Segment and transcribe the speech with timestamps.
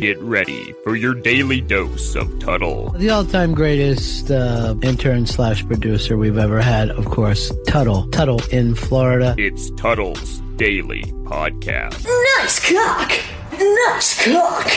[0.00, 2.90] Get ready for your daily dose of Tuddle.
[2.90, 8.06] The all-time greatest uh, intern slash producer we've ever had, of course, Tuddle.
[8.10, 9.34] Tuddle in Florida.
[9.38, 12.04] It's Tuddle's Daily Podcast.
[12.38, 13.12] Nice cock!
[13.58, 14.70] Nice cock!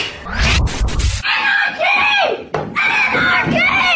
[1.24, 2.50] Anarchy!
[2.56, 3.91] Anarchy!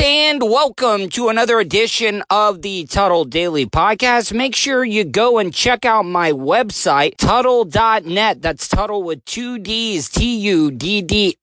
[0.00, 4.32] And welcome to another edition of the Tuddle Daily Podcast.
[4.32, 8.40] Make sure you go and check out my website, Tuddle.net.
[8.40, 11.36] That's Tuddle with two D's, T-U-D-D-L-E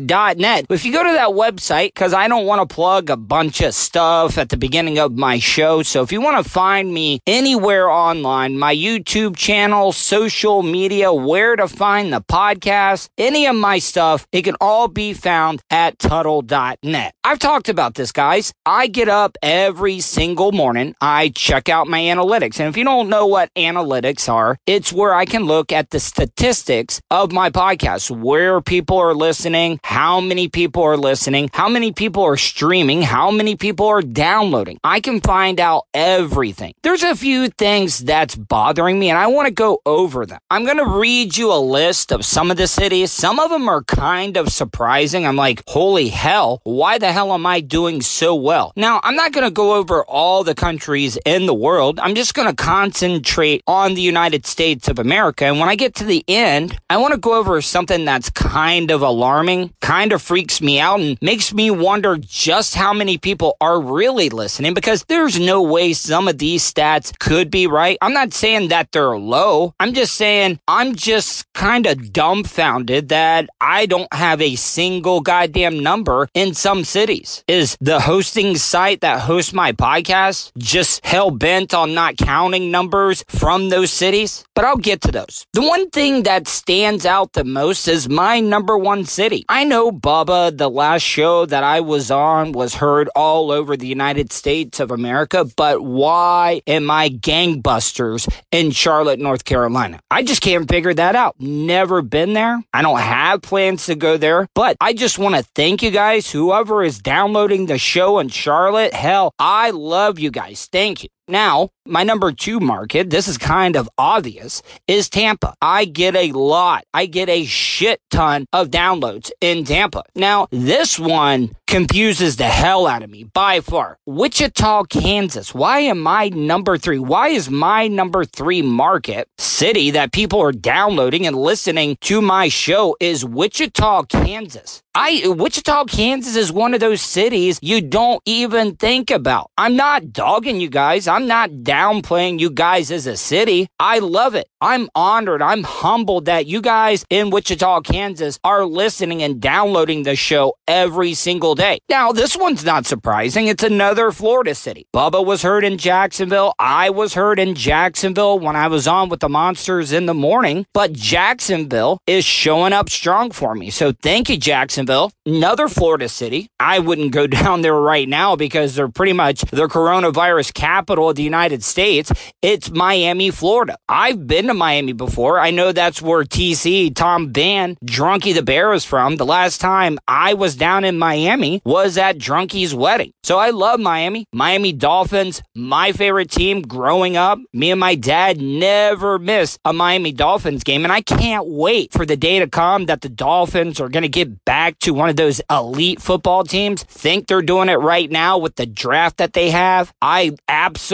[0.00, 0.66] dot net.
[0.68, 3.74] If you go to that website, because I don't want to plug a bunch of
[3.74, 5.82] stuff at the beginning of my show.
[5.82, 11.56] So if you want to find me anywhere online, my YouTube channel, social media, where
[11.56, 17.14] to find the podcast, any of my stuff, it can all be found at Tuddle.net.
[17.24, 18.52] I've talked about this, guys.
[18.66, 20.94] I get up every single morning.
[21.00, 22.60] I check out my analytics.
[22.60, 26.00] And if you don't know what analytics are, it's where I can look at the
[26.00, 31.92] statistics of my podcast, where people are listening, how many people are listening, how many
[31.92, 34.78] people are streaming, how many people are downloading.
[34.84, 36.74] I can find out everything.
[36.82, 40.40] There's a few things that's bothering me and I want to go over them.
[40.50, 43.12] I'm going to read you a list of some of the cities.
[43.12, 45.26] Some of them are kind of surprising.
[45.26, 48.72] I'm like, holy hell, why the hell am I doing so well?
[48.76, 51.98] Now, I'm not going to go over all the countries in the world.
[52.00, 55.44] I'm just going to concentrate on the United States of America.
[55.44, 58.90] And when I get to the end, I want to go over something that's kind
[58.90, 63.56] of alarming, kind of freaks me out, and makes me wonder just how many people
[63.60, 67.98] are really listening because there's no way some of these stats could be right.
[68.00, 69.74] I'm not saying that they're low.
[69.80, 75.80] I'm just saying I'm just kind of dumbfounded that I don't have a single goddamn
[75.80, 77.44] number in some cities.
[77.50, 83.24] Is the hosting site that hosts my podcast just hell bent on not counting numbers
[83.26, 84.44] from those cities?
[84.54, 85.48] But I'll get to those.
[85.52, 89.44] The one thing that stands out the most is my number one city.
[89.48, 93.88] I know Bubba, the last show that I was on was heard all over the
[93.88, 99.98] United States of America, but why am I gangbusters in Charlotte, North Carolina?
[100.08, 101.34] I just can't figure that out.
[101.40, 102.62] Never been there.
[102.72, 106.30] I don't have plans to go there, but I just want to thank you guys,
[106.30, 108.92] whoever is downloading the show in Charlotte.
[108.92, 110.68] Hell, I love you guys.
[110.70, 111.08] Thank you.
[111.30, 115.54] Now, my number two market, this is kind of obvious, is Tampa.
[115.62, 120.02] I get a lot, I get a shit ton of downloads in Tampa.
[120.16, 123.96] Now, this one confuses the hell out of me by far.
[124.04, 125.54] Wichita, Kansas.
[125.54, 126.98] Why am I number three?
[126.98, 132.48] Why is my number three market city that people are downloading and listening to my
[132.48, 134.82] show is Wichita, Kansas?
[134.92, 139.52] I, Wichita, Kansas is one of those cities you don't even think about.
[139.56, 141.06] I'm not dogging you guys.
[141.06, 143.68] I'm not downplaying you guys as a city.
[143.78, 144.46] I love it.
[144.60, 145.40] I'm honored.
[145.42, 151.14] I'm humbled that you guys in Wichita, Kansas are listening and downloading the show every
[151.14, 151.78] single day.
[151.88, 153.46] Now, this one's not surprising.
[153.46, 154.86] It's another Florida city.
[154.94, 156.52] Bubba was heard in Jacksonville.
[156.58, 160.66] I was heard in Jacksonville when I was on with the Monsters in the morning,
[160.74, 163.70] but Jacksonville is showing up strong for me.
[163.70, 164.36] So thank you.
[164.36, 166.48] Jacksonville, another Florida city.
[166.58, 171.16] I wouldn't go down there right now because they're pretty much the coronavirus capital of
[171.16, 172.12] the United States.
[172.42, 173.78] It's Miami, Florida.
[173.88, 175.38] I've been to Miami before.
[175.38, 179.16] I know that's where TC, Tom Van, Drunky the Bear is from.
[179.16, 183.12] The last time I was down in Miami was at Drunky's wedding.
[183.22, 184.26] So I love Miami.
[184.32, 187.38] Miami Dolphins, my favorite team growing up.
[187.52, 190.84] Me and my dad never missed a Miami Dolphins game.
[190.84, 194.08] And I can't wait for the day to come that the Dolphins are going to
[194.08, 196.82] get back to one of those elite football teams.
[196.82, 199.92] Think they're doing it right now with the draft that they have.
[200.02, 200.89] I absolutely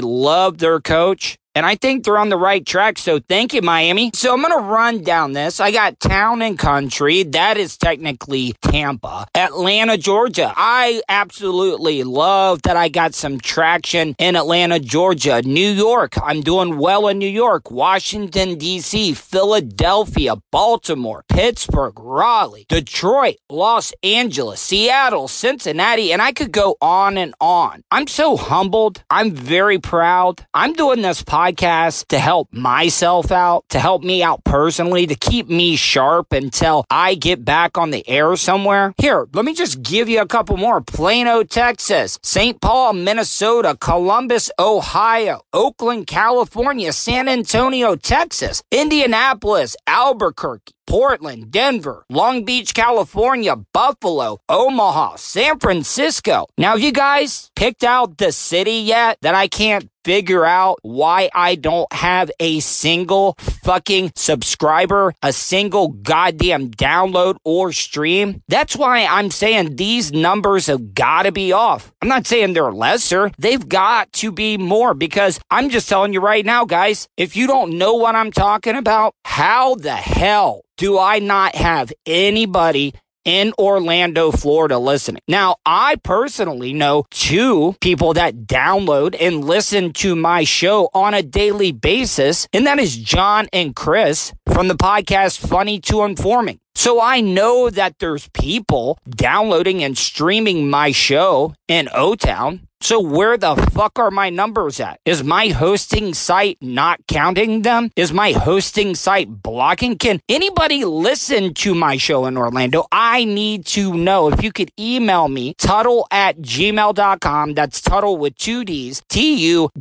[0.00, 1.36] love their coach.
[1.54, 2.98] And I think they're on the right track.
[2.98, 4.10] So thank you, Miami.
[4.12, 5.60] So I'm going to run down this.
[5.60, 7.22] I got town and country.
[7.22, 9.26] That is technically Tampa.
[9.36, 10.52] Atlanta, Georgia.
[10.56, 15.42] I absolutely love that I got some traction in Atlanta, Georgia.
[15.42, 16.14] New York.
[16.20, 17.70] I'm doing well in New York.
[17.70, 26.12] Washington, D.C., Philadelphia, Baltimore, Pittsburgh, Raleigh, Detroit, Los Angeles, Seattle, Cincinnati.
[26.12, 27.82] And I could go on and on.
[27.92, 29.04] I'm so humbled.
[29.08, 30.44] I'm very proud.
[30.52, 35.14] I'm doing this podcast podcast to help myself out, to help me out personally, to
[35.14, 38.94] keep me sharp until I get back on the air somewhere.
[38.98, 40.80] Here, let me just give you a couple more.
[40.80, 42.60] Plano, Texas, St.
[42.60, 52.74] Paul, Minnesota, Columbus, Ohio, Oakland, California, San Antonio, Texas, Indianapolis, Albuquerque, Portland, Denver, Long Beach,
[52.74, 56.46] California, Buffalo, Omaha, San Francisco.
[56.58, 61.54] Now, you guys picked out the city yet that I can't figure out why I
[61.54, 68.42] don't have a single fucking subscriber, a single goddamn download or stream.
[68.48, 71.92] That's why I'm saying these numbers have got to be off.
[72.02, 73.30] I'm not saying they're lesser.
[73.38, 77.46] They've got to be more because I'm just telling you right now, guys, if you
[77.46, 82.94] don't know what I'm talking about, how the hell do I not have anybody
[83.24, 85.22] in Orlando, Florida listening.
[85.26, 91.22] Now, I personally know two people that download and listen to my show on a
[91.22, 96.60] daily basis, and that is John and Chris from the podcast Funny to Informing.
[96.74, 102.66] So I know that there's people downloading and streaming my show in O Town.
[102.84, 105.00] So where the fuck are my numbers at?
[105.06, 107.90] Is my hosting site not counting them?
[107.96, 109.96] Is my hosting site blocking?
[109.96, 112.84] Can anybody listen to my show in Orlando?
[112.92, 114.28] I need to know.
[114.28, 117.54] If you could email me, Tuddle at gmail.com.
[117.54, 119.72] That's Tuddle with two D's, T-U-D-D-L-E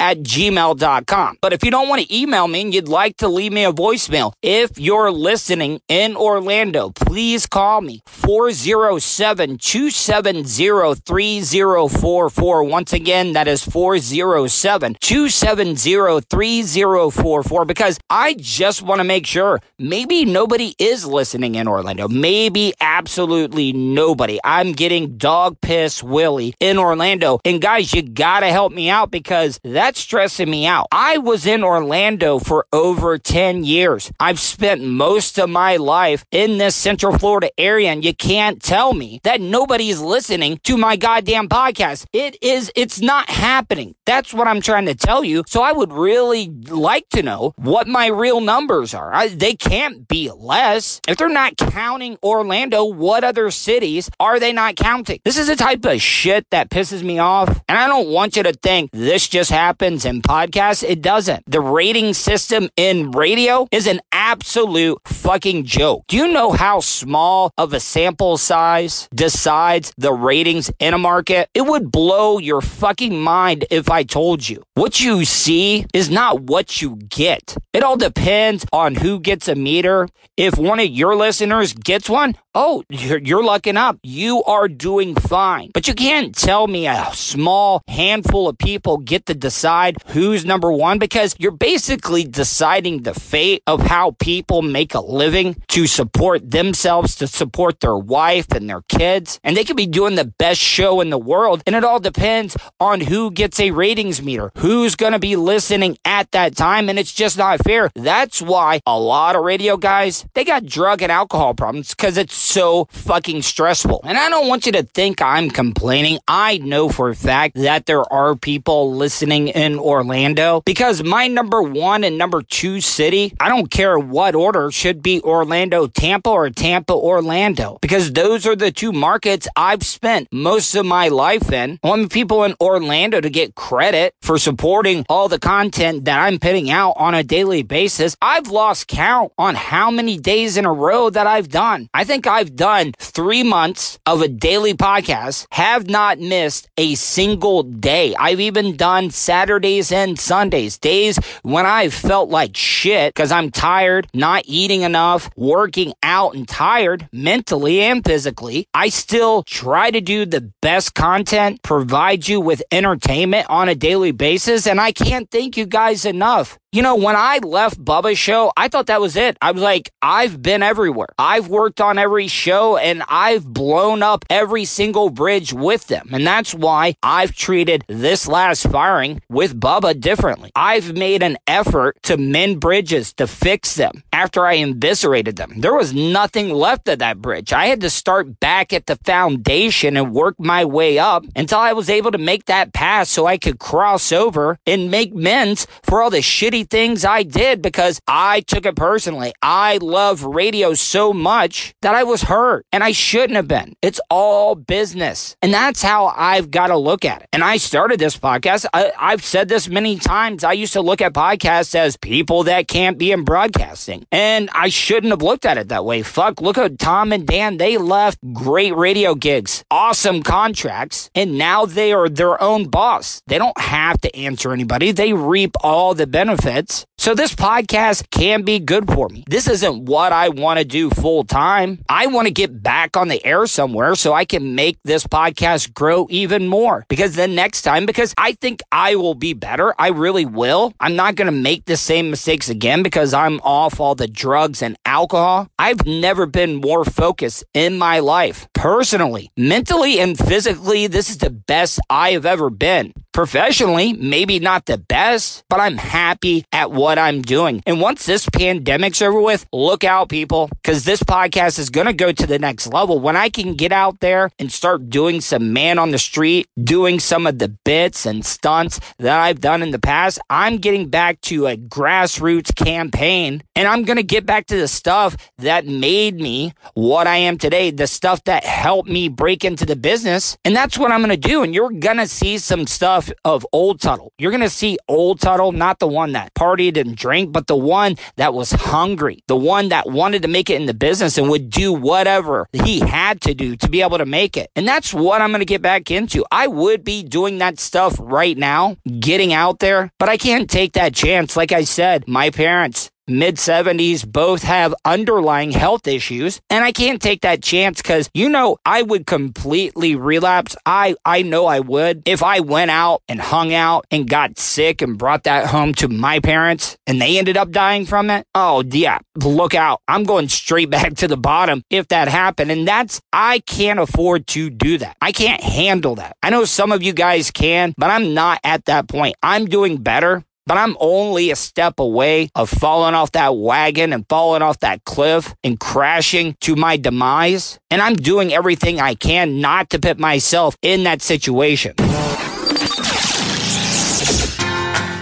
[0.00, 1.38] at gmail.com.
[1.40, 3.72] But if you don't want to email me and you'd like to leave me a
[3.72, 12.64] voicemail, if you're listening in Orlando, please call me 407 270 3044.
[12.64, 20.24] Once again, that is 407 270 3044 because I just want to make sure maybe
[20.24, 22.08] nobody is listening in Orlando.
[22.08, 24.40] Maybe absolutely nobody.
[24.42, 27.38] I'm getting dog piss Willie in Orlando.
[27.44, 30.86] And guys, you got to help me out because that's stressing me out.
[30.90, 34.10] I was in Orlando for over 10 years.
[34.18, 38.94] I've spent most of my life in this Central Florida area, and you can't tell
[38.94, 42.06] me that nobody's listening to my goddamn damn podcast.
[42.12, 43.94] It is, it's not happening.
[44.06, 45.44] That's what I'm trying to tell you.
[45.46, 49.12] So I would really like to know what my real numbers are.
[49.12, 51.00] I, they can't be less.
[51.08, 55.20] If they're not counting Orlando, what other cities are they not counting?
[55.24, 57.48] This is the type of shit that pisses me off.
[57.68, 60.84] And I don't want you to think this just happens in podcasts.
[60.88, 61.44] It doesn't.
[61.46, 66.04] The rating system in radio is an absolute fucking joke.
[66.06, 71.48] Do you know how small of a sample size decides the ratings in a market?
[71.54, 74.62] It would blow your fucking mind if I told you.
[74.74, 77.56] What you see is not what you get.
[77.72, 80.08] It all depends on who gets a meter.
[80.36, 83.98] If one of your listeners gets one, oh, you're, you're lucking up.
[84.02, 85.70] You are doing fine.
[85.74, 90.70] But you can't tell me a small handful of people get to decide who's number
[90.72, 96.50] one because you're basically deciding the fate of how people make a living to support
[96.50, 99.40] themselves, to support their wife and their kids.
[99.42, 101.62] And they could be doing the best show in the world.
[101.66, 105.98] And it all depends on who gets a ratings meter, who's going to be listening
[106.04, 106.88] at that time.
[106.88, 107.90] And it's just not fair.
[107.94, 112.34] That's why a lot of radio guys, they got drug and alcohol problems because it's
[112.34, 114.00] so fucking stressful.
[114.04, 116.18] And I don't want you to think I'm complaining.
[116.26, 121.62] I know for a fact that there are people listening in Orlando because my number
[121.62, 126.50] one and number two city, I don't care what order, should be Orlando, Tampa, or
[126.50, 131.78] Tampa, Orlando because those are the two markets I've spent most of my life in.
[131.82, 136.38] I want people in Orlando to get credit for supporting all the content that I'm
[136.38, 138.16] putting out on a daily basis.
[138.22, 141.88] I've lost count on how many days in a row that I've done.
[141.92, 147.62] I think I've done three months of a daily podcast, have not missed a single
[147.62, 148.14] day.
[148.16, 153.91] I've even done Saturdays and Sundays, days when I felt like shit because I'm tired,
[154.14, 158.68] not eating enough, working out and tired mentally and physically.
[158.74, 164.12] I still try to do the best content, provide you with entertainment on a daily
[164.12, 164.66] basis.
[164.66, 166.58] And I can't thank you guys enough.
[166.74, 169.36] You know, when I left Bubba's show, I thought that was it.
[169.42, 171.08] I was like, I've been everywhere.
[171.18, 176.08] I've worked on every show and I've blown up every single bridge with them.
[176.12, 180.50] And that's why I've treated this last firing with Bubba differently.
[180.56, 185.60] I've made an effort to mend bridges, to fix them after I eviscerated them.
[185.60, 187.52] There was nothing left of that bridge.
[187.52, 191.72] I had to start back at the foundation and work my way up until I
[191.72, 196.02] was able to make that pass so I could cross over and make amends for
[196.02, 199.32] all the shitty things I did because I took it personally.
[199.42, 203.74] I love radio so much that I was hurt and I shouldn't have been.
[203.82, 205.36] It's all business.
[205.42, 207.28] And that's how I've got to look at it.
[207.32, 208.66] And I started this podcast.
[208.72, 210.44] I, I've said this many times.
[210.44, 214.06] I used to look at podcasts as people that can't be in broadcasting.
[214.10, 215.91] And I shouldn't have looked at it that way.
[216.00, 217.58] Fuck, look at Tom and Dan.
[217.58, 223.20] They left great radio gigs, awesome contracts, and now they are their own boss.
[223.26, 224.92] They don't have to answer anybody.
[224.92, 229.24] They reap all the benefits So this podcast can be good for me.
[229.28, 231.80] This isn't what I want to do full time.
[231.88, 235.74] I want to get back on the air somewhere so I can make this podcast
[235.74, 239.74] grow even more because the next time, because I think I will be better.
[239.80, 240.74] I really will.
[240.78, 244.62] I'm not going to make the same mistakes again because I'm off all the drugs
[244.62, 245.48] and alcohol.
[245.58, 250.86] I've never been more focused in my life personally, mentally and physically.
[250.86, 252.92] This is the best I have ever been.
[253.12, 257.62] Professionally, maybe not the best, but I'm happy at what I'm doing.
[257.66, 261.92] And once this pandemic's over with, look out, people, because this podcast is going to
[261.92, 263.00] go to the next level.
[263.00, 267.00] When I can get out there and start doing some man on the street, doing
[267.00, 271.20] some of the bits and stunts that I've done in the past, I'm getting back
[271.22, 276.20] to a grassroots campaign and I'm going to get back to the stuff that made
[276.20, 280.36] me what I am today, the stuff that helped me break into the business.
[280.44, 281.42] And that's what I'm going to do.
[281.42, 284.12] And you're going to see some stuff of old Tuddle.
[284.18, 287.56] You're going to see old Tuddle, not the one that partied and drank, but the
[287.56, 291.28] one that was hungry, the one that wanted to make it in the business and
[291.28, 294.50] would do whatever he had to do to be able to make it.
[294.54, 296.24] And that's what I'm going to get back into.
[296.30, 300.74] I would be doing that stuff right now, getting out there, but I can't take
[300.74, 301.36] that chance.
[301.36, 307.02] Like I said, my parents, mid 70s both have underlying health issues and I can't
[307.02, 310.56] take that chance cuz you know I would completely relapse.
[310.64, 314.82] I I know I would if I went out and hung out and got sick
[314.82, 318.26] and brought that home to my parents and they ended up dying from it.
[318.34, 319.80] Oh yeah, look out.
[319.88, 324.26] I'm going straight back to the bottom if that happened and that's I can't afford
[324.28, 324.96] to do that.
[325.00, 326.16] I can't handle that.
[326.22, 329.16] I know some of you guys can, but I'm not at that point.
[329.22, 334.06] I'm doing better but I'm only a step away of falling off that wagon and
[334.08, 337.58] falling off that cliff and crashing to my demise.
[337.70, 341.74] And I'm doing everything I can not to put myself in that situation.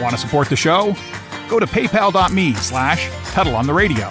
[0.00, 0.94] Want to support the show?
[1.48, 4.10] Go to paypal.me slash Tuddle on the radio.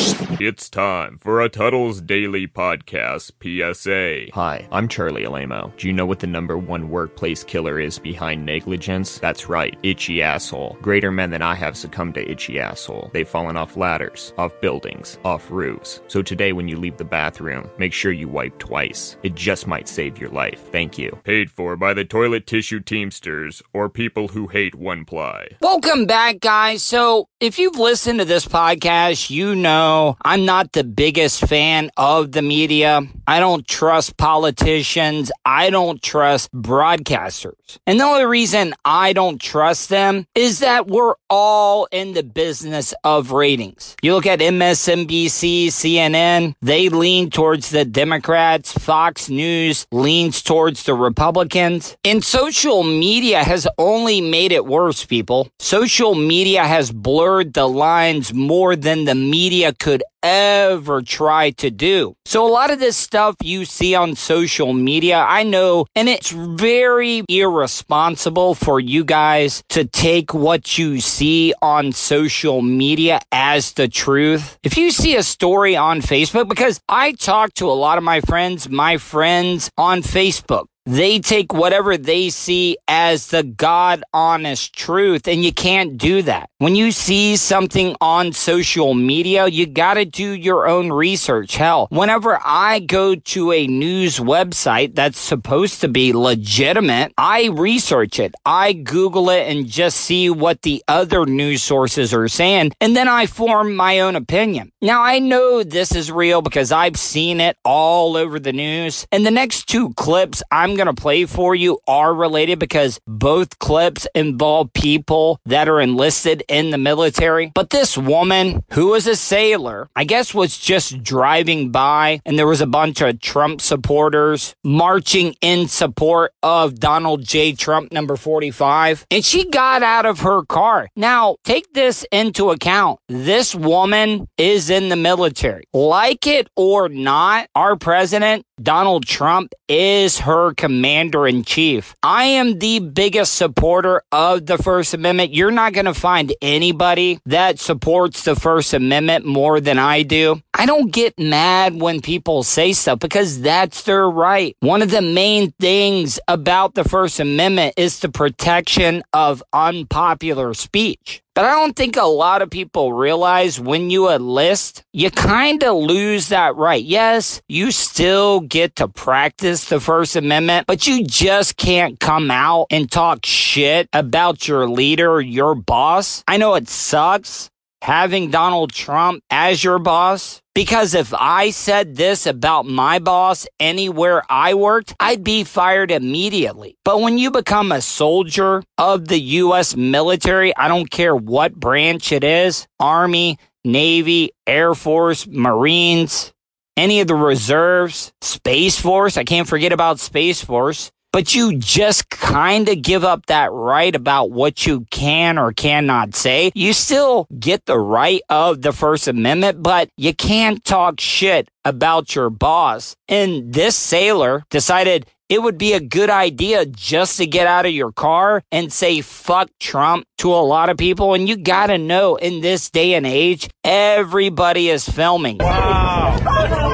[0.00, 4.32] It's time for a Tuddle's Daily Podcast PSA.
[4.32, 5.72] Hi, I'm Charlie Alamo.
[5.76, 9.18] Do you know what the number one workplace killer is behind negligence?
[9.18, 10.78] That's right, itchy asshole.
[10.80, 13.10] Greater men than I have succumbed to itchy asshole.
[13.12, 16.00] They've fallen off ladders, off buildings, off roofs.
[16.06, 19.16] So today when you leave the bathroom, make sure you wipe twice.
[19.24, 20.60] It just might save your life.
[20.70, 21.18] Thank you.
[21.24, 25.48] Paid for by the Toilet Tissue Teamsters or people who hate one ply.
[25.60, 26.84] Welcome back, guys.
[26.84, 29.87] So, if you've listened to this podcast, you know
[30.24, 33.02] I'm not the biggest fan of the media.
[33.26, 35.30] I don't trust politicians.
[35.44, 37.78] I don't trust broadcasters.
[37.86, 42.94] And the only reason I don't trust them is that we're all in the business
[43.04, 43.96] of ratings.
[44.02, 48.72] You look at MSNBC, CNN, they lean towards the Democrats.
[48.72, 51.96] Fox News leans towards the Republicans.
[52.04, 55.48] And social media has only made it worse, people.
[55.58, 62.14] Social media has blurred the lines more than the media could ever try to do.
[62.24, 66.30] So a lot of this stuff you see on social media, I know, and it's
[66.30, 73.88] very irresponsible for you guys to take what you see on social media as the
[73.88, 74.58] truth.
[74.62, 78.20] If you see a story on Facebook, because I talk to a lot of my
[78.20, 85.28] friends, my friends on Facebook, they take whatever they see as the God honest truth,
[85.28, 86.48] and you can't do that.
[86.58, 91.56] When you see something on social media, you gotta do your own research.
[91.56, 98.18] Hell, whenever I go to a news website that's supposed to be legitimate, I research
[98.18, 98.34] it.
[98.46, 103.08] I Google it and just see what the other news sources are saying, and then
[103.08, 104.72] I form my own opinion.
[104.80, 109.26] Now, I know this is real because I've seen it all over the news, and
[109.26, 114.06] the next two clips I'm going to play for you are related because both clips
[114.14, 117.52] involve people that are enlisted in the military.
[117.54, 122.46] But this woman who was a sailor, I guess was just driving by and there
[122.46, 127.52] was a bunch of Trump supporters marching in support of Donald J.
[127.52, 129.06] Trump number 45.
[129.10, 130.88] And she got out of her car.
[130.96, 133.00] Now, take this into account.
[133.08, 135.64] This woman is in the military.
[135.74, 141.94] Like it or not, our president, Donald Trump, is her commander commander in chief.
[142.02, 145.32] I am the biggest supporter of the First Amendment.
[145.32, 150.42] You're not going to find anybody that supports the First Amendment more than I do.
[150.52, 154.54] I don't get mad when people say stuff because that's their right.
[154.60, 161.22] One of the main things about the First Amendment is the protection of unpopular speech.
[161.38, 165.76] But I don't think a lot of people realize when you enlist, you kind of
[165.76, 166.82] lose that right.
[166.82, 172.66] Yes, you still get to practice the First Amendment, but you just can't come out
[172.72, 176.24] and talk shit about your leader, your boss.
[176.26, 177.50] I know it sucks
[177.82, 180.40] having Donald Trump as your boss?
[180.54, 186.76] Because if I said this about my boss anywhere I worked, I'd be fired immediately.
[186.84, 189.76] But when you become a soldier of the U.S.
[189.76, 196.32] military, I don't care what branch it is Army, Navy, Air Force, Marines,
[196.76, 202.08] any of the reserves, Space Force, I can't forget about Space Force but you just
[202.10, 206.50] kind of give up that right about what you can or cannot say.
[206.54, 212.14] You still get the right of the First Amendment, but you can't talk shit about
[212.14, 212.94] your boss.
[213.08, 217.72] And this sailor decided it would be a good idea just to get out of
[217.72, 221.12] your car and say fuck Trump to a lot of people.
[221.12, 225.38] And you gotta know in this day and age, everybody is filming.
[225.38, 226.64] Wow.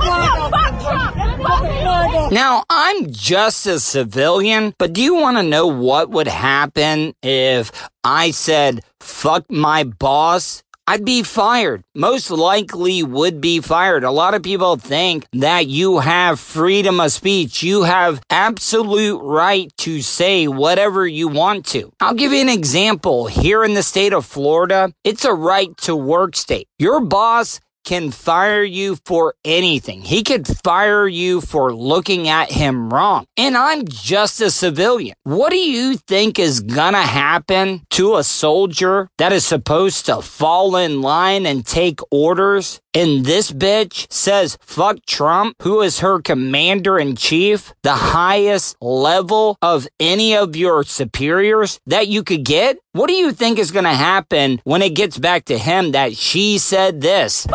[2.31, 7.73] Now, I'm just a civilian, but do you want to know what would happen if
[8.05, 10.63] I said, fuck my boss?
[10.87, 11.83] I'd be fired.
[11.93, 14.05] Most likely would be fired.
[14.05, 17.63] A lot of people think that you have freedom of speech.
[17.63, 21.91] You have absolute right to say whatever you want to.
[21.99, 23.27] I'll give you an example.
[23.27, 26.69] Here in the state of Florida, it's a right to work state.
[26.79, 30.01] Your boss can fire you for anything.
[30.01, 33.25] He could fire you for looking at him wrong.
[33.37, 35.15] And I'm just a civilian.
[35.23, 40.75] What do you think is gonna happen to a soldier that is supposed to fall
[40.75, 42.79] in line and take orders?
[42.93, 49.57] And this bitch says, fuck Trump, who is her commander in chief, the highest level
[49.61, 52.77] of any of your superiors that you could get?
[52.93, 56.13] What do you think is going to happen when it gets back to him that
[56.13, 57.47] she said this?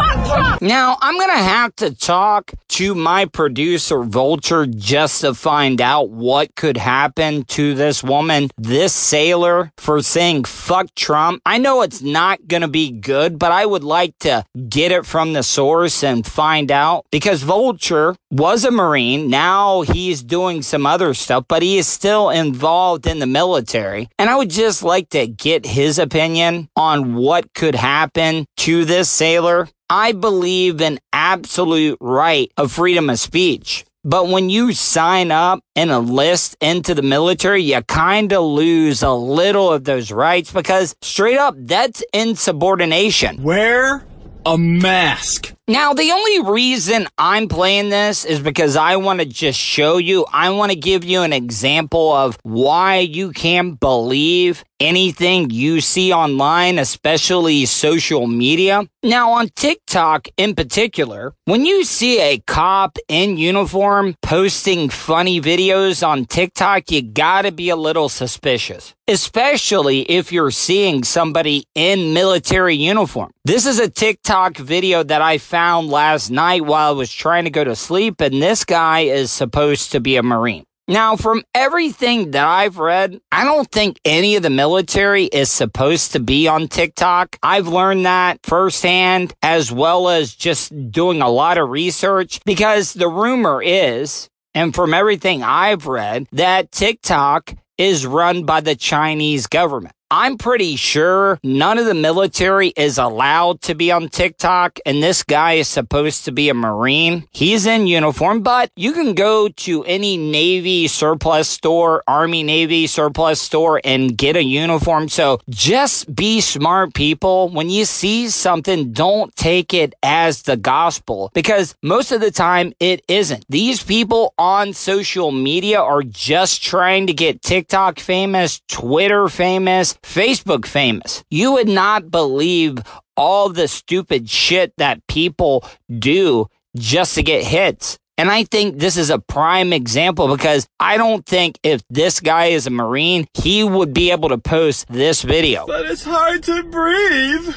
[0.62, 6.08] Now, I'm going to have to talk to my producer, Vulture, just to find out
[6.08, 11.42] what could happen to this woman, this sailor, for saying fuck Trump.
[11.44, 15.04] I know it's not going to be good, but I would like to get it
[15.04, 19.28] from the source and find out because Vulture was a Marine.
[19.28, 24.08] Now he's doing some other stuff, but he is still involved in the military.
[24.18, 29.68] And I would just like get his opinion on what could happen to this sailor.
[29.88, 33.84] I believe in absolute right of freedom of speech.
[34.04, 39.10] But when you sign up and enlist into the military, you kind of lose a
[39.10, 43.42] little of those rights because straight up, that's insubordination.
[43.42, 44.06] Wear
[44.44, 45.55] a mask.
[45.68, 50.24] Now, the only reason I'm playing this is because I want to just show you,
[50.32, 56.12] I want to give you an example of why you can't believe anything you see
[56.12, 58.84] online, especially social media.
[59.02, 66.06] Now, on TikTok in particular, when you see a cop in uniform posting funny videos
[66.06, 72.74] on TikTok, you gotta be a little suspicious, especially if you're seeing somebody in military
[72.74, 73.30] uniform.
[73.46, 77.44] This is a TikTok video that I found found last night while I was trying
[77.44, 80.64] to go to sleep, and this guy is supposed to be a Marine.
[80.86, 86.12] Now, from everything that I've read, I don't think any of the military is supposed
[86.12, 87.38] to be on TikTok.
[87.42, 93.08] I've learned that firsthand as well as just doing a lot of research because the
[93.08, 99.95] rumor is, and from everything I've read, that TikTok is run by the Chinese government.
[100.08, 105.24] I'm pretty sure none of the military is allowed to be on TikTok, and this
[105.24, 107.26] guy is supposed to be a Marine.
[107.32, 113.40] He's in uniform, but you can go to any Navy surplus store, Army Navy surplus
[113.40, 115.08] store, and get a uniform.
[115.08, 117.48] So just be smart, people.
[117.48, 122.72] When you see something, don't take it as the gospel because most of the time
[122.78, 123.44] it isn't.
[123.48, 130.66] These people on social media are just trying to get TikTok famous, Twitter famous, Facebook
[130.66, 131.24] famous.
[131.30, 132.78] You would not believe
[133.16, 135.64] all the stupid shit that people
[135.98, 137.98] do just to get hits.
[138.18, 142.46] And I think this is a prime example because I don't think if this guy
[142.46, 145.66] is a Marine, he would be able to post this video.
[145.66, 147.54] But it's hard to breathe.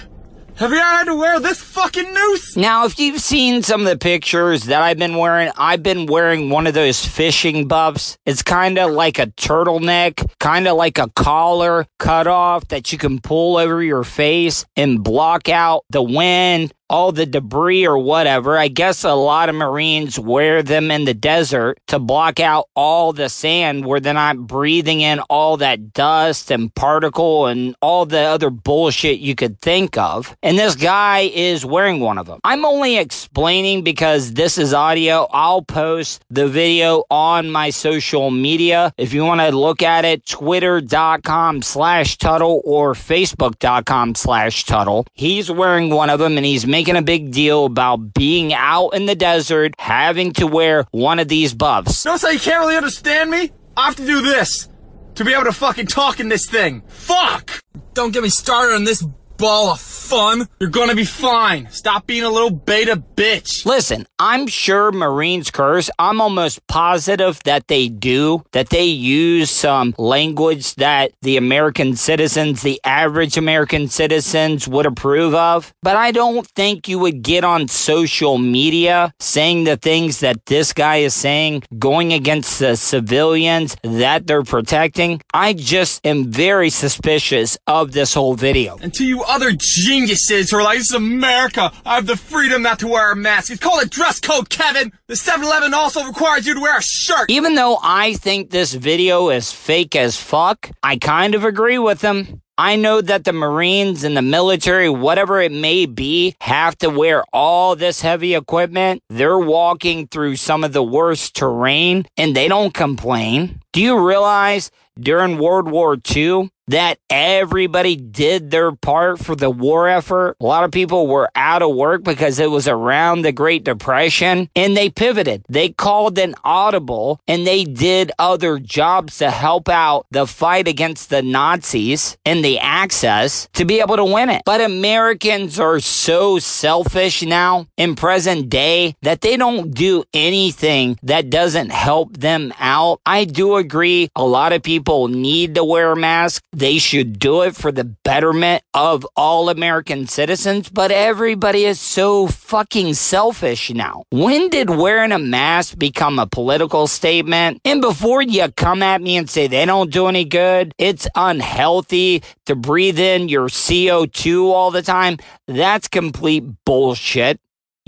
[0.60, 2.58] Have you ever had to wear this fucking noose?
[2.58, 6.50] Now, if you've seen some of the pictures that I've been wearing, I've been wearing
[6.50, 8.18] one of those fishing buffs.
[8.26, 12.98] It's kind of like a turtleneck, kind of like a collar cut off that you
[12.98, 18.58] can pull over your face and block out the wind, all the debris or whatever.
[18.58, 23.14] I guess a lot of Marines wear them in the desert to block out all
[23.14, 28.20] the sand where they're not breathing in all that dust and particle and all the
[28.20, 30.36] other bullshit you could think of.
[30.42, 32.40] And this guy is wearing one of them.
[32.44, 35.28] I'm only explaining because this is audio.
[35.32, 38.94] I'll post the video on my social media.
[38.98, 45.06] If you want to look at it, twitter.com slash Tuddle or facebook.com slash Tuddle.
[45.14, 49.06] He's wearing one of them and he's making a big deal about being out in
[49.06, 52.06] the desert, having to wear one of these buffs.
[52.06, 53.52] Notice how you can't really understand me?
[53.76, 54.70] I have to do this
[55.16, 56.84] to be able to fucking talk in this thing.
[56.88, 57.64] Fuck!
[57.94, 59.06] Don't get me started on this
[59.40, 60.48] ball of fun.
[60.60, 61.70] You're gonna be fine.
[61.72, 63.66] Stop being a little beta bitch.
[63.66, 65.90] Listen, I'm sure Marines curse.
[65.98, 72.64] I'm almost positive that they do, that they use some language that the American citizens,
[72.64, 75.74] the average American citizens would approve of.
[75.84, 80.74] But I don't think you would get on social media saying the things that this
[80.74, 85.22] guy is saying, going against the civilians that they're protecting.
[85.34, 88.78] I just am very suspicious of this whole video.
[88.78, 91.72] To you other geniuses who are like, this is America.
[91.86, 93.52] I have the freedom not to wear a mask.
[93.52, 94.92] It's called a dress code, Kevin.
[95.08, 97.30] The 7-Eleven also requires you to wear a shirt.
[97.30, 102.02] Even though I think this video is fake as fuck, I kind of agree with
[102.02, 102.42] him.
[102.58, 107.24] I know that the Marines and the military, whatever it may be, have to wear
[107.32, 109.02] all this heavy equipment.
[109.10, 113.62] They're walking through some of the worst terrain and they don't complain.
[113.72, 119.88] Do you realize during World War II that everybody did their part for the war
[119.88, 120.38] effort?
[120.40, 124.50] A lot of people were out of work because it was around the Great Depression
[124.56, 125.44] and they pivoted.
[125.50, 131.10] They called an audible and they did other jobs to help out the fight against
[131.10, 134.44] the Nazis and the Axis to be able to win it.
[134.46, 141.30] But Americans are so selfish now in present day that they don't do anything that
[141.30, 143.00] doesn't help them out.
[143.06, 146.44] I do agree a lot of people need to wear a mask.
[146.60, 152.28] They should do it for the betterment of all American citizens, but everybody is so
[152.28, 154.04] fucking selfish now.
[154.12, 157.62] When did wearing a mask become a political statement?
[157.64, 162.24] And before you come at me and say they don't do any good, it's unhealthy
[162.48, 165.16] to breathe in your CO2 all the time,
[165.48, 167.40] that's complete bullshit.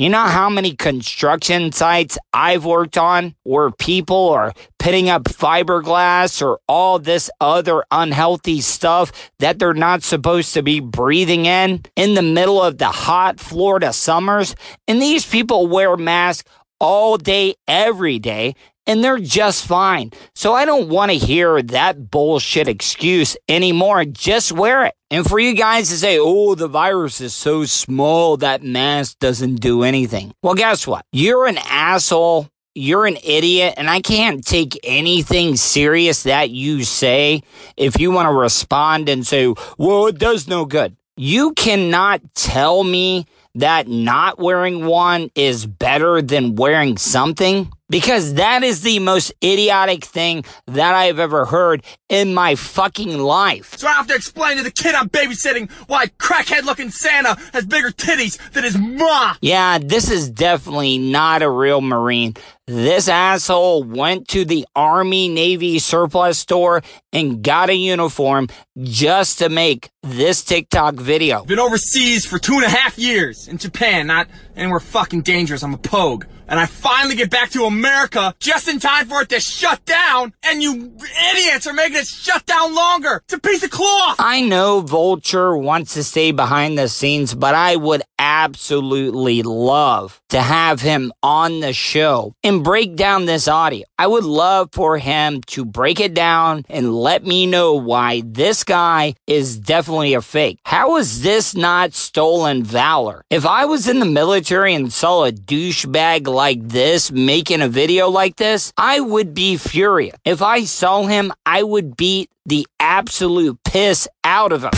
[0.02, 6.42] You know how many construction sites I've worked on where people are putting up fiberglass
[6.42, 12.16] or all this other unhealthy stuff that they're not supposed to be breathing in in
[12.16, 14.56] the middle of the hot Florida summers?
[14.88, 18.56] And these people wear masks all day, every day,
[18.88, 20.12] and they're just fine.
[20.36, 24.06] So I don't want to hear that bullshit excuse anymore.
[24.06, 24.96] Just wear it.
[25.10, 29.56] And for you guys to say, oh, the virus is so small that mask doesn't
[29.56, 30.34] do anything.
[30.42, 31.06] Well, guess what?
[31.12, 32.48] You're an asshole.
[32.74, 37.44] You're an idiot, and I can't take anything serious that you say
[37.76, 40.96] if you want to respond and say, well, it does no good.
[41.18, 48.64] You cannot tell me that not wearing one is better than wearing something because that
[48.64, 53.78] is the most idiotic thing that I've ever heard in my fucking life.
[53.78, 57.66] So I have to explain to the kid I'm babysitting why crackhead looking Santa has
[57.66, 59.36] bigger titties than his ma.
[59.42, 62.34] Yeah, this is definitely not a real Marine.
[62.68, 68.48] This asshole went to the Army Navy surplus store and got a uniform
[68.82, 71.44] just to make this TikTok video.
[71.44, 75.64] Been overseas for two and a half years in Japan, not anywhere fucking dangerous.
[75.64, 76.26] I'm a pogue.
[76.52, 80.34] And I finally get back to America just in time for it to shut down,
[80.44, 80.92] and you
[81.32, 83.22] idiots are making it shut down longer.
[83.24, 84.18] It's a piece of cloth.
[84.20, 90.42] I know Vulture wants to stay behind the scenes, but I would absolutely love to
[90.42, 93.86] have him on the show and break down this audio.
[93.98, 98.64] I would love for him to break it down and let me know why this
[98.64, 100.60] guy is definitely a fake.
[100.66, 103.24] How is this not stolen valor?
[103.30, 108.10] If I was in the military and saw a douchebag like this making a video
[108.10, 110.16] like this, I would be furious.
[110.26, 114.72] If I saw him, I would beat the absolute piss out of him.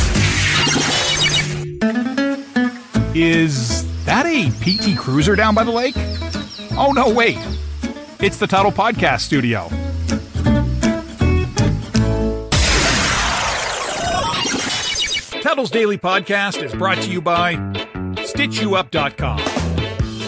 [3.15, 5.95] Is that a PT Cruiser down by the lake?
[6.77, 7.37] Oh, no, wait.
[8.19, 9.69] It's the Tuddle Podcast Studio.
[15.41, 19.39] Tuddle's Daily Podcast is brought to you by StitchYouUp.com.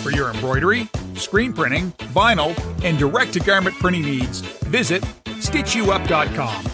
[0.02, 6.65] For your embroidery, screen printing, vinyl, and direct to garment printing needs, visit StitchYouUp.com.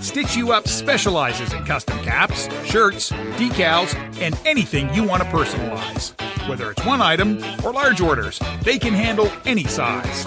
[0.00, 6.12] Stitch You Up specializes in custom caps, shirts, decals, and anything you want to personalize.
[6.48, 10.26] Whether it's one item or large orders, they can handle any size.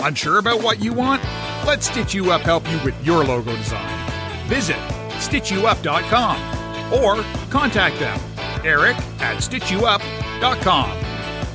[0.00, 1.22] Unsure about what you want?
[1.66, 4.10] Let Stitch You Up help you with your logo design.
[4.48, 4.76] Visit
[5.16, 8.20] StitchYouUp.com or contact them,
[8.64, 11.04] Eric at StitchYouUp.com.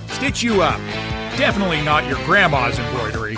[0.08, 1.21] Stitch You Up.
[1.38, 3.38] Definitely not your grandma's embroidery.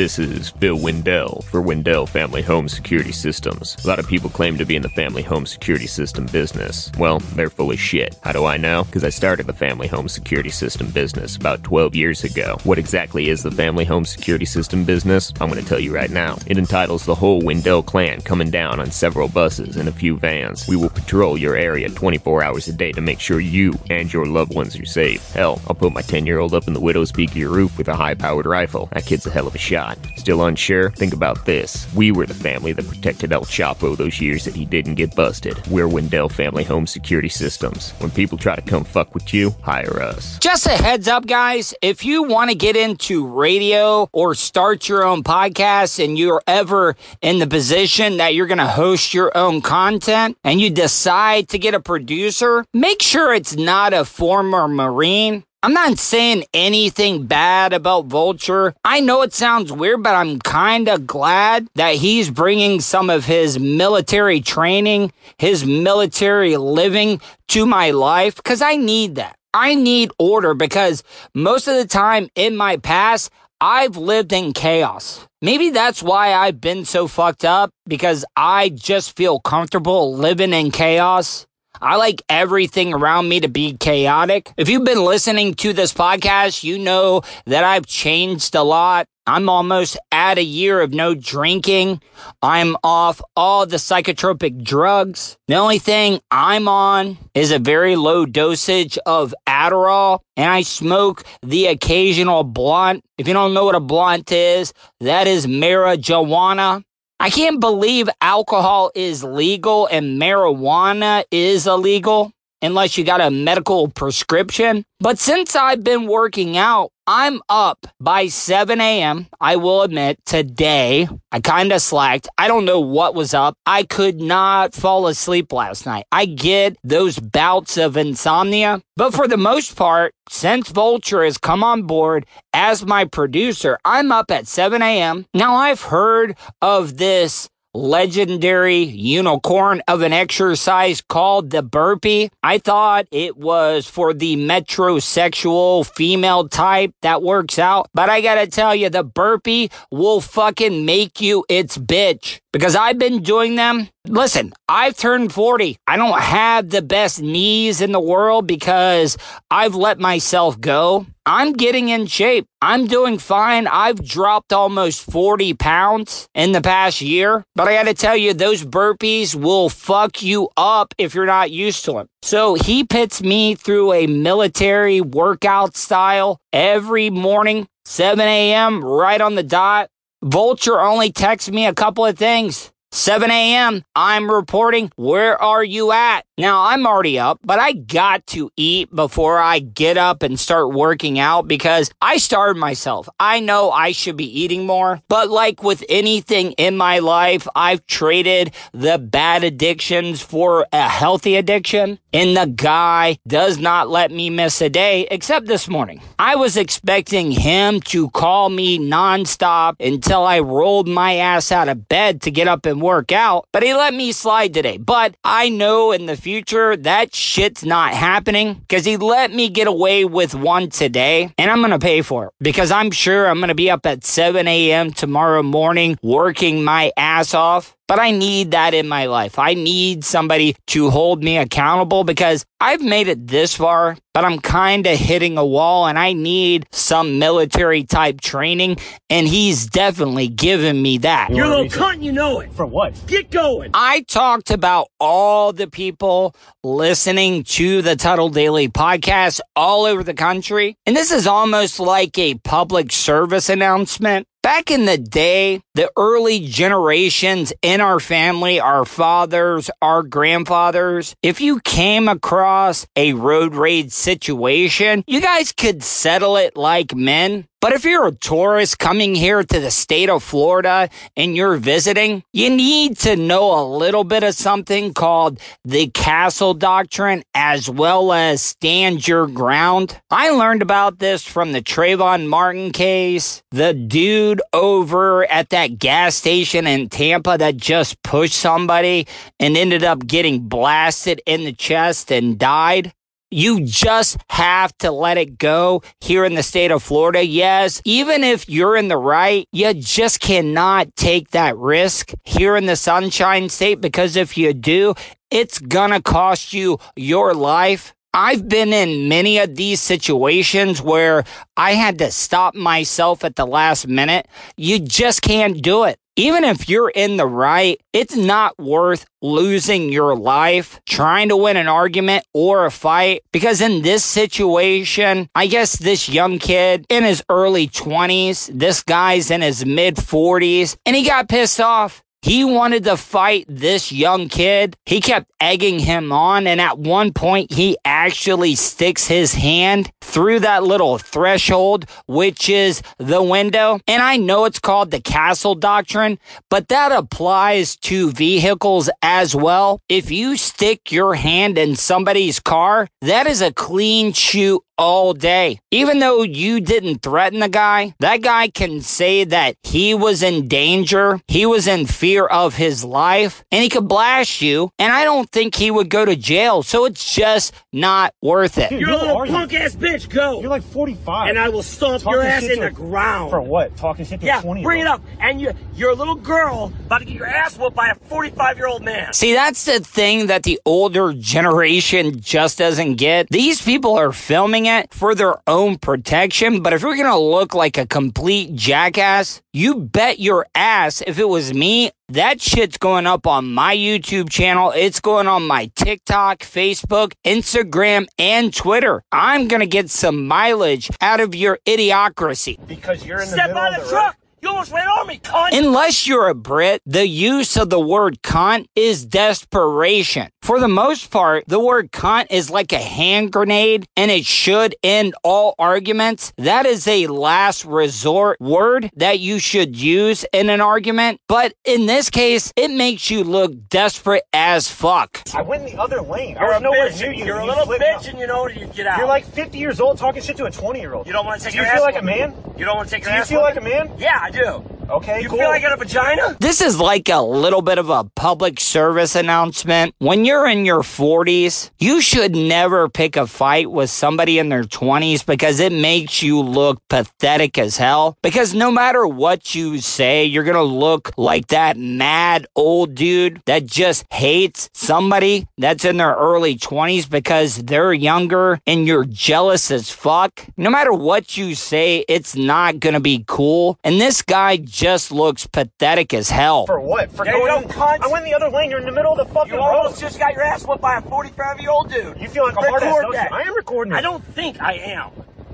[0.00, 3.76] This is Bill Wendell for Wendell Family Home Security Systems.
[3.84, 6.90] A lot of people claim to be in the family home security system business.
[6.98, 8.16] Well, they're full of shit.
[8.22, 8.84] How do I know?
[8.84, 12.56] Because I started the family home security system business about 12 years ago.
[12.64, 15.34] What exactly is the family home security system business?
[15.38, 16.38] I'm going to tell you right now.
[16.46, 20.66] It entitles the whole Wendell clan coming down on several buses and a few vans.
[20.66, 24.24] We will patrol your area 24 hours a day to make sure you and your
[24.24, 25.30] loved ones are safe.
[25.34, 27.76] Hell, I'll put my 10 year old up in the widow's peak of your roof
[27.76, 28.88] with a high powered rifle.
[28.92, 29.89] That kid's a hell of a shot.
[30.16, 30.90] Still unsure?
[30.90, 31.86] Think about this.
[31.94, 35.66] We were the family that protected El Chapo those years that he didn't get busted.
[35.68, 37.92] We're Wendell Family Home Security Systems.
[37.98, 40.38] When people try to come fuck with you, hire us.
[40.38, 41.74] Just a heads up, guys.
[41.82, 46.96] If you want to get into radio or start your own podcast and you're ever
[47.20, 51.58] in the position that you're going to host your own content and you decide to
[51.58, 55.44] get a producer, make sure it's not a former Marine.
[55.62, 58.72] I'm not saying anything bad about Vulture.
[58.82, 63.26] I know it sounds weird, but I'm kind of glad that he's bringing some of
[63.26, 69.36] his military training, his military living to my life because I need that.
[69.52, 71.02] I need order because
[71.34, 75.26] most of the time in my past, I've lived in chaos.
[75.42, 80.70] Maybe that's why I've been so fucked up because I just feel comfortable living in
[80.70, 81.46] chaos.
[81.82, 84.52] I like everything around me to be chaotic.
[84.56, 89.06] If you've been listening to this podcast, you know that I've changed a lot.
[89.26, 92.02] I'm almost at a year of no drinking.
[92.42, 95.38] I'm off all the psychotropic drugs.
[95.46, 101.22] The only thing I'm on is a very low dosage of Adderall, and I smoke
[101.42, 103.04] the occasional blunt.
[103.18, 106.82] If you don't know what a blunt is, that is marijuana.
[107.22, 113.88] I can't believe alcohol is legal and marijuana is illegal unless you got a medical
[113.88, 114.84] prescription.
[114.98, 119.26] But since I've been working out, I'm up by 7 a.m.
[119.40, 122.28] I will admit today I kind of slacked.
[122.38, 123.56] I don't know what was up.
[123.66, 126.04] I could not fall asleep last night.
[126.12, 131.64] I get those bouts of insomnia, but for the most part, since Vulture has come
[131.64, 135.26] on board as my producer, I'm up at 7 a.m.
[135.34, 142.30] Now I've heard of this legendary unicorn of an exercise called the burpee.
[142.42, 148.46] I thought it was for the metrosexual female type that works out, but I gotta
[148.46, 153.88] tell you, the burpee will fucking make you its bitch because I've been doing them.
[154.06, 155.76] Listen, I've turned 40.
[155.86, 159.16] I don't have the best knees in the world because
[159.50, 161.06] I've let myself go.
[161.26, 162.46] I'm getting in shape.
[162.60, 163.66] I'm doing fine.
[163.68, 167.44] I've dropped almost 40 pounds in the past year.
[167.54, 171.84] But I gotta tell you, those burpees will fuck you up if you're not used
[171.84, 172.08] to them.
[172.22, 179.36] So he puts me through a military workout style every morning, 7 a.m., right on
[179.36, 179.88] the dot.
[180.22, 182.70] Vulture only texts me a couple of things.
[182.92, 183.84] 7 a.m.
[183.94, 184.90] I'm reporting.
[184.96, 186.24] Where are you at?
[186.36, 190.72] Now I'm already up, but I got to eat before I get up and start
[190.72, 193.08] working out because I starved myself.
[193.20, 197.86] I know I should be eating more, but like with anything in my life, I've
[197.86, 201.98] traded the bad addictions for a healthy addiction.
[202.12, 206.00] And the guy does not let me miss a day except this morning.
[206.18, 211.86] I was expecting him to call me nonstop until I rolled my ass out of
[211.86, 214.76] bed to get up and work out, but he let me slide today.
[214.76, 219.66] But I know in the future that shit's not happening because he let me get
[219.66, 223.38] away with one today and I'm going to pay for it because I'm sure I'm
[223.38, 224.92] going to be up at 7 a.m.
[224.92, 227.76] tomorrow morning working my ass off.
[227.90, 229.36] But I need that in my life.
[229.36, 234.38] I need somebody to hold me accountable because I've made it this far, but I'm
[234.38, 238.76] kind of hitting a wall and I need some military type training.
[239.08, 241.30] And he's definitely given me that.
[241.30, 242.52] You're a little cunt, you know it.
[242.52, 242.94] For what?
[243.08, 243.72] Get going.
[243.74, 250.14] I talked about all the people listening to the Tuddle Daily podcast all over the
[250.14, 250.76] country.
[250.86, 254.28] And this is almost like a public service announcement.
[254.42, 261.42] Back in the day, the early generations in our family, our fathers, our grandfathers, if
[261.42, 267.46] you came across a road rage situation, you guys could settle it like men.
[267.60, 272.24] But if you're a tourist coming here to the state of Florida and you're visiting,
[272.32, 278.14] you need to know a little bit of something called the castle doctrine as well
[278.14, 280.00] as stand your ground.
[280.10, 286.14] I learned about this from the Trayvon Martin case, the dude over at that gas
[286.14, 289.06] station in Tampa that just pushed somebody
[289.38, 292.94] and ended up getting blasted in the chest and died.
[293.30, 297.24] You just have to let it go here in the state of Florida.
[297.24, 302.66] Yes, even if you're in the right, you just cannot take that risk here in
[302.66, 304.94] the Sunshine State because if you do,
[305.30, 307.94] it's gonna cost you your life.
[308.12, 311.22] I've been in many of these situations where
[311.56, 314.26] I had to stop myself at the last minute.
[314.56, 315.99] You just can't do it.
[316.20, 321.56] Even if you're in the right, it's not worth losing your life trying to win
[321.56, 327.04] an argument or a fight because in this situation, I guess this young kid in
[327.04, 332.02] his early 20s, this guy's in his mid 40s, and he got pissed off.
[332.22, 334.76] He wanted to fight this young kid.
[334.84, 336.46] He kept egging him on.
[336.46, 342.82] And at one point, he actually sticks his hand through that little threshold, which is
[342.98, 343.80] the window.
[343.86, 346.18] And I know it's called the castle doctrine,
[346.50, 349.80] but that applies to vehicles as well.
[349.88, 355.60] If you stick your hand in somebody's car, that is a clean shoot all day.
[355.70, 360.48] Even though you didn't threaten the guy, that guy can say that he was in
[360.48, 364.72] danger, he was in fear of his life, and he could blast you.
[364.78, 366.62] And I don't think he would go to jail.
[366.62, 368.72] So it's just not worth it.
[368.72, 370.08] You're a little punk ass bitch.
[370.08, 370.40] Go.
[370.40, 371.28] You're like 45.
[371.28, 373.30] and I will stomp Talking your ass in the a- ground.
[373.30, 373.76] For what?
[373.76, 375.02] Talking shit to Yeah, a 20 bring it up.
[375.20, 378.56] And you, you're a little girl about to get your ass whooped by a 45
[378.56, 379.12] year old man.
[379.12, 383.28] See, that's the thing that the older generation just doesn't get.
[383.28, 387.78] These people are filming it for their own protection, but if you're gonna look like
[387.78, 393.26] a complete jackass, you bet your ass if it was me, that shit's going up
[393.26, 394.72] on my YouTube channel.
[394.74, 399.02] It's going on my TikTok, Facebook, Instagram, and Twitter.
[399.12, 402.56] I'm gonna get some mileage out of your idiocracy.
[402.66, 404.16] Because you're in the Step middle out of of the the truck.
[404.42, 405.52] You almost ran over me, cunt.
[405.52, 410.28] Unless you're a Brit, the use of the word cunt is desperation.
[410.40, 414.74] For the most part, the word cunt is like a hand grenade and it should
[414.82, 416.32] end all arguments.
[416.38, 421.20] That is a last resort word that you should use in an argument.
[421.28, 425.20] But in this case, it makes you look desperate as fuck.
[425.34, 426.38] I went in the other lane.
[426.38, 427.00] I You're was nowhere bitch.
[427.00, 427.24] near you.
[427.26, 428.08] You're a little flipped bitch, out.
[428.08, 428.98] and you know you get out.
[428.98, 431.06] You're like 50 years old talking shit to a 20 year old.
[431.06, 432.34] you don't want to take Do your you feel like a man?
[432.56, 433.10] You don't want to take your.
[433.12, 433.90] Do your you feel like a man?
[433.98, 434.79] Yeah, I do.
[434.90, 435.38] Okay, You cool.
[435.38, 436.36] feel like I got a vagina?
[436.40, 439.94] This is like a little bit of a public service announcement.
[439.98, 444.64] When you're in your 40s, you should never pick a fight with somebody in their
[444.64, 448.16] 20s because it makes you look pathetic as hell.
[448.22, 453.66] Because no matter what you say, you're gonna look like that mad old dude that
[453.66, 459.88] just hates somebody that's in their early 20s because they're younger and you're jealous as
[459.88, 460.44] fuck.
[460.56, 463.78] No matter what you say, it's not gonna be cool.
[463.84, 466.64] And this guy just looks pathetic as hell.
[466.66, 467.10] For what?
[467.12, 468.00] For There going go, cunt.
[468.00, 468.70] I went in the other lane.
[468.70, 469.76] You're in the middle of the fucking You road.
[469.76, 472.18] almost just got your ass whooped by a 45 year old dude.
[472.18, 473.32] You feel like a hard ass, Record don't that.
[473.32, 473.96] I am recording it.
[473.96, 475.10] I don't think I am.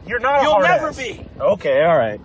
[0.06, 0.96] You're not You'll hard never ass.
[0.96, 1.26] be.
[1.40, 2.20] Okay, all right.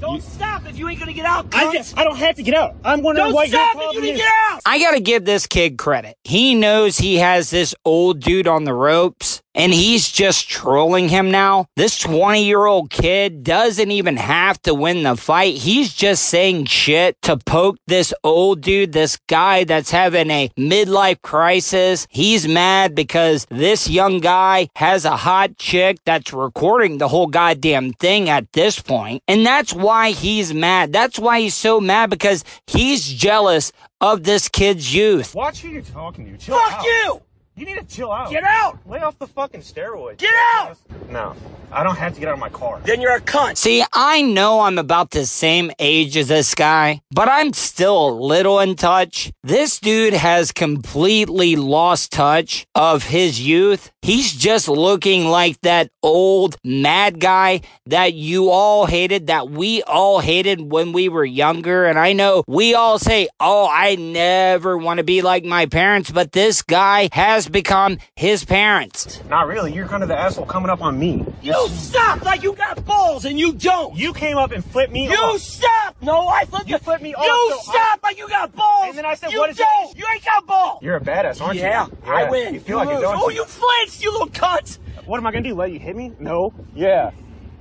[0.00, 1.54] Don't stop if you ain't gonna get out.
[1.54, 1.72] I cunt.
[1.74, 2.76] just I don't have to get out.
[2.82, 4.20] I'm wondering Don't what your stop if you didn't is.
[4.22, 4.60] get out.
[4.64, 6.16] I gotta give this kid credit.
[6.24, 11.30] He knows he has this old dude on the ropes and he's just trolling him
[11.30, 11.66] now.
[11.76, 15.56] This 20 year old kid doesn't even have to win the fight.
[15.56, 21.20] He's just saying shit to poke this old dude, this guy that's having a midlife
[21.22, 22.06] crisis.
[22.08, 27.92] He's mad because this young guy has a hot chick that's recording the whole goddamn
[27.94, 29.22] thing at this point.
[29.26, 30.92] And that's why he's mad.
[30.92, 35.34] That's why he's so mad because he's jealous of this kid's youth.
[35.34, 36.38] Watch who you're talking to.
[36.38, 36.84] Chill Fuck out.
[36.84, 37.22] you!
[37.58, 38.30] You need to chill out.
[38.30, 38.78] Get out!
[38.86, 40.18] Lay off the fucking steroids.
[40.18, 40.78] Get out!
[41.10, 41.34] No,
[41.72, 42.80] I don't have to get out of my car.
[42.84, 43.56] Then you're a cunt.
[43.56, 48.12] See, I know I'm about the same age as this guy, but I'm still a
[48.12, 49.32] little in touch.
[49.42, 53.90] This dude has completely lost touch of his youth.
[54.02, 60.20] He's just looking like that old mad guy that you all hated, that we all
[60.20, 61.86] hated when we were younger.
[61.86, 66.10] And I know we all say, Oh, I never want to be like my parents,
[66.10, 69.22] but this guy has just become his parents.
[69.28, 69.72] Not really.
[69.72, 71.24] You're kind of the asshole coming up on me.
[71.42, 73.96] You stop like you got balls and you don't.
[73.96, 75.40] You came up and flipped me You off.
[75.40, 75.96] stop.
[76.02, 78.88] No, I flipped You flipped me off, You so stop like you got balls.
[78.88, 79.66] And then I said, you what is it?
[79.80, 79.96] don't.
[79.96, 80.82] You ain't got balls.
[80.82, 81.98] You're a badass, aren't yeah, you?
[82.04, 82.54] Yeah, I win.
[82.54, 82.98] You feel like lose.
[82.98, 83.36] it, don't Oh, you?
[83.36, 84.78] you flinched, you little cunt.
[85.06, 85.54] What am I gonna do?
[85.54, 86.12] Let you hit me?
[86.18, 86.52] No.
[86.74, 87.10] Yeah.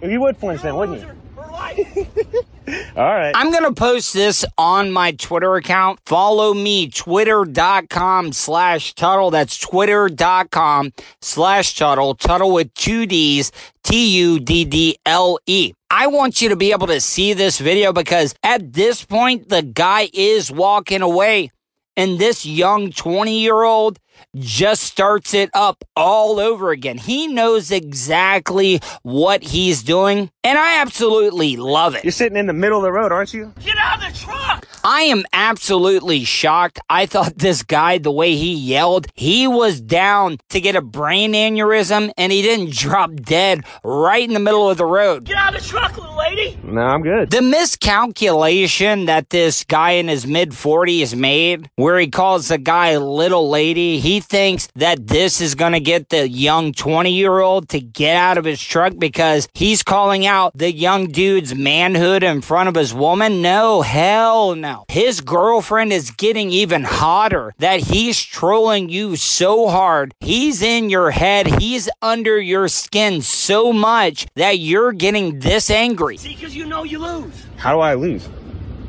[0.01, 2.43] If you would flinch then, wouldn't you?
[2.97, 3.31] All right.
[3.33, 5.99] I'm going to post this on my Twitter account.
[6.05, 9.31] Follow me, twitter.com slash Tuddle.
[9.31, 10.91] That's twitter.com
[11.21, 12.15] slash Tuddle.
[12.15, 13.51] Tuddle with two D's,
[13.83, 15.73] T-U-D-D-L-E.
[15.89, 19.61] I want you to be able to see this video because at this point, the
[19.61, 21.51] guy is walking away.
[21.95, 23.97] And this young 20 year old
[24.35, 26.97] just starts it up all over again.
[26.97, 32.03] He knows exactly what he's doing, and I absolutely love it.
[32.03, 33.53] You're sitting in the middle of the road, aren't you?
[33.59, 34.67] Get out of the truck.
[34.83, 36.79] I am absolutely shocked.
[36.89, 41.33] I thought this guy, the way he yelled, he was down to get a brain
[41.33, 45.25] aneurysm and he didn't drop dead right in the middle of the road.
[45.25, 46.57] Get out of the truck, little lady.
[46.63, 47.31] No, I'm good.
[47.31, 52.95] The miscalculation that this guy in his mid 40s made, where he calls the guy
[52.97, 57.67] little lady, he thinks that this is going to get the young 20 year old
[57.67, 62.39] to get out of his truck because he's calling out the young dude's manhood in
[62.39, 63.41] front of his woman.
[63.41, 64.85] No, hell no.
[64.87, 70.13] His girlfriend is getting even hotter that he's trolling you so hard.
[70.21, 71.59] He's in your head.
[71.59, 76.15] He's under your skin so much that you're getting this angry.
[76.15, 77.45] See, because you know you lose.
[77.57, 78.29] How do I lose?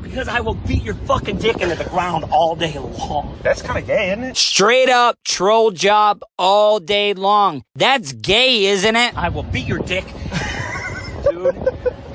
[0.09, 3.37] Because I will beat your fucking dick into the ground all day long.
[3.43, 4.37] That's kind of gay, isn't it?
[4.37, 7.61] Straight up troll job all day long.
[7.75, 9.15] That's gay, isn't it?
[9.15, 10.05] I will beat your dick.
[11.29, 11.55] Dude,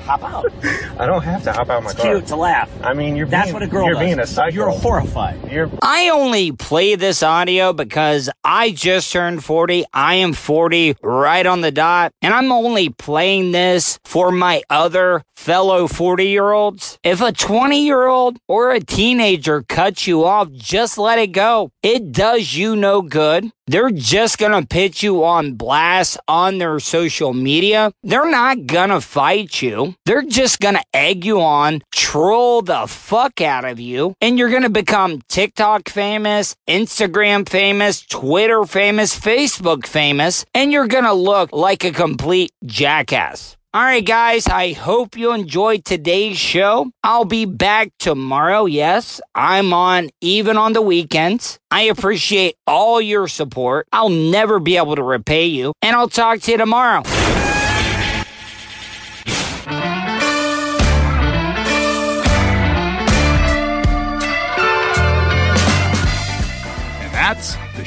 [0.05, 0.45] hop out.
[0.99, 2.13] I don't have to hop out of my It's car.
[2.15, 2.69] cute to laugh.
[2.83, 4.03] I mean, you're That's being, what a girl You're does.
[4.03, 4.55] being a psycho.
[4.55, 5.51] You're horrified.
[5.51, 9.85] You're I only play this audio because I just turned 40.
[9.93, 12.11] I am 40 right on the dot.
[12.21, 16.97] And I'm only playing this for my other fellow 40 year olds.
[17.03, 21.71] If a 20 year old or a teenager cuts you off, just let it go.
[21.83, 23.51] It does you no good.
[23.67, 27.91] They're just gonna put you on blast on their social media.
[28.03, 29.94] They're not gonna fight you.
[30.05, 34.69] They're just gonna egg you on, troll the fuck out of you, and you're gonna
[34.69, 41.91] become TikTok famous, Instagram famous, Twitter famous, Facebook famous, and you're gonna look like a
[41.91, 43.57] complete jackass.
[43.75, 46.91] All right, guys, I hope you enjoyed today's show.
[47.03, 48.67] I'll be back tomorrow.
[48.67, 51.59] Yes, I'm on even on the weekends.
[51.69, 53.85] I appreciate all your support.
[53.91, 57.03] I'll never be able to repay you, and I'll talk to you tomorrow.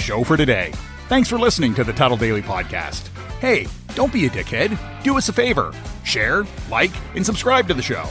[0.08, 0.72] Show for today.
[1.10, 3.08] Thanks for listening to the Tuddle Daily Podcast.
[3.40, 4.74] Hey, don't be a dickhead.
[5.02, 5.70] Do us a favor
[6.02, 8.06] share, like, and subscribe to the show.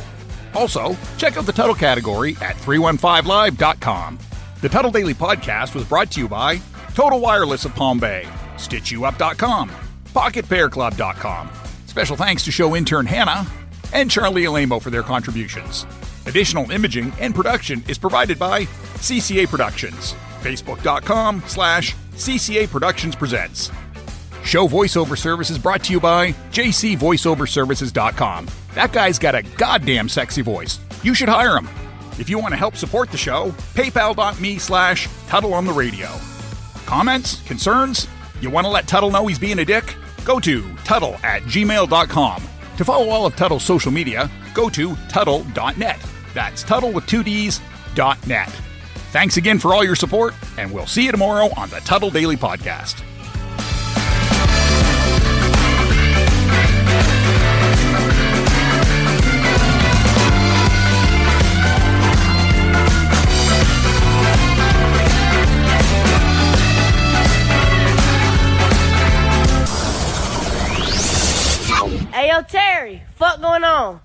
[0.53, 4.19] Also, check out the Tuddle category at 315live.com.
[4.61, 6.61] The Tuddle Daily Podcast was brought to you by
[6.93, 8.27] Total Wireless of Palm Bay,
[8.57, 9.71] StitchYouUp.com,
[10.13, 11.49] PocketPairClub.com.
[11.87, 13.47] Special thanks to show intern Hannah
[13.91, 15.87] and Charlie Alamo for their contributions.
[16.27, 18.65] Additional imaging and production is provided by
[18.99, 20.13] CCA Productions.
[20.37, 23.71] Facebook.com slash CCA Productions Presents.
[24.43, 28.47] Show voiceover service is brought to you by jcvoiceoverservices.com.
[28.75, 30.79] That guy's got a goddamn sexy voice.
[31.03, 31.67] You should hire him.
[32.19, 36.09] If you want to help support the show, paypal.me slash Tuddle on the radio.
[36.85, 37.41] Comments?
[37.41, 38.07] Concerns?
[38.41, 39.95] You want to let Tuddle know he's being a dick?
[40.23, 42.43] Go to Tuddle at gmail.com.
[42.77, 45.99] To follow all of Tuddle's social media, go to Tuddle.net.
[46.33, 47.59] That's Tuddle with two D's,
[47.95, 48.49] dot net.
[49.11, 52.35] Thanks again for all your support, and we'll see you tomorrow on the Tuddle Daily
[52.35, 53.03] Podcast.
[72.11, 73.95] Hey, yo, Terry, fuck going on?